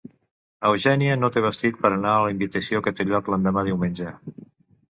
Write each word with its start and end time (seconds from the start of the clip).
Eugènia 0.69 1.17
no 1.25 1.29
té 1.35 1.43
vestit 1.47 1.77
per 1.83 1.91
anar 1.99 2.13
a 2.15 2.25
la 2.25 2.31
invitació 2.37 2.81
que 2.89 2.95
té 3.01 3.09
lloc 3.13 3.31
l'endemà 3.35 3.67
diumenge. 3.69 4.19